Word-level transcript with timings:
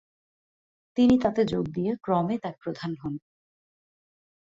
তিনি 0.97 1.15
তাতে 1.19 1.41
যোগ 1.45 1.65
দিয়ে 1.73 1.91
ক্রমে 2.03 2.35
তার 2.43 2.55
প্রধান 2.61 2.91
হন। 3.01 3.13